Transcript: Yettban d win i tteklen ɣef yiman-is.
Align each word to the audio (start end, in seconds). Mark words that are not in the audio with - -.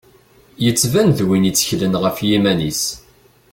Yettban 0.63 1.07
d 1.17 1.19
win 1.27 1.47
i 1.49 1.51
tteklen 1.53 1.93
ɣef 2.03 2.17
yiman-is. 2.27 2.83